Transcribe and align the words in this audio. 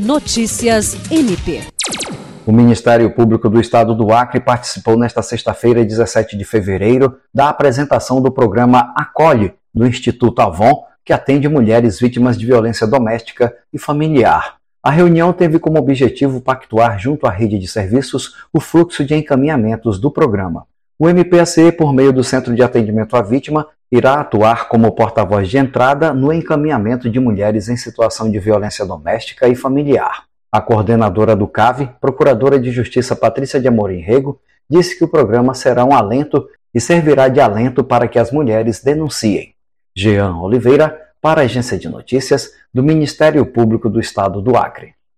Notícias 0.00 0.96
MP. 1.12 1.60
O 2.46 2.52
Ministério 2.52 3.10
Público 3.14 3.50
do 3.50 3.60
Estado 3.60 3.94
do 3.94 4.10
Acre 4.10 4.40
participou 4.40 4.96
nesta 4.96 5.20
sexta-feira, 5.20 5.84
17 5.84 6.38
de 6.38 6.44
fevereiro, 6.46 7.18
da 7.34 7.50
apresentação 7.50 8.22
do 8.22 8.32
programa 8.32 8.94
Acolhe 8.96 9.52
do 9.74 9.86
Instituto 9.86 10.40
Avon, 10.40 10.84
que 11.04 11.12
atende 11.12 11.50
mulheres 11.50 12.00
vítimas 12.00 12.38
de 12.38 12.46
violência 12.46 12.86
doméstica 12.86 13.54
e 13.70 13.78
familiar. 13.78 14.54
A 14.82 14.90
reunião 14.90 15.34
teve 15.34 15.58
como 15.58 15.78
objetivo 15.78 16.40
pactuar 16.40 16.98
junto 16.98 17.26
à 17.26 17.30
rede 17.30 17.58
de 17.58 17.68
serviços 17.68 18.36
o 18.54 18.58
fluxo 18.58 19.04
de 19.04 19.14
encaminhamentos 19.14 20.00
do 20.00 20.10
programa. 20.10 20.64
O 20.98 21.10
MPACE, 21.10 21.72
por 21.72 21.92
meio 21.92 22.10
do 22.10 22.24
Centro 22.24 22.54
de 22.54 22.62
Atendimento 22.62 23.16
à 23.16 23.20
Vítima, 23.22 23.66
irá 23.90 24.20
atuar 24.20 24.68
como 24.68 24.92
porta-voz 24.92 25.48
de 25.48 25.58
entrada 25.58 26.14
no 26.14 26.32
encaminhamento 26.32 27.10
de 27.10 27.18
mulheres 27.18 27.68
em 27.68 27.76
situação 27.76 28.30
de 28.30 28.38
violência 28.38 28.86
doméstica 28.86 29.48
e 29.48 29.54
familiar. 29.54 30.24
A 30.52 30.60
coordenadora 30.60 31.34
do 31.34 31.46
CAV, 31.46 31.88
Procuradora 32.00 32.58
de 32.58 32.70
Justiça 32.70 33.16
Patrícia 33.16 33.60
de 33.60 33.68
Amorim 33.68 34.00
Rego, 34.00 34.40
disse 34.68 34.96
que 34.96 35.04
o 35.04 35.08
programa 35.08 35.54
será 35.54 35.84
um 35.84 35.92
alento 35.92 36.48
e 36.72 36.80
servirá 36.80 37.28
de 37.28 37.40
alento 37.40 37.82
para 37.82 38.06
que 38.06 38.18
as 38.18 38.30
mulheres 38.30 38.82
denunciem. 38.82 39.54
Jean 39.96 40.36
Oliveira, 40.36 40.98
para 41.20 41.40
a 41.40 41.44
Agência 41.44 41.76
de 41.76 41.88
Notícias 41.88 42.52
do 42.72 42.82
Ministério 42.82 43.44
Público 43.44 43.90
do 43.90 44.00
Estado 44.00 44.40
do 44.40 44.56
Acre. 44.56 44.94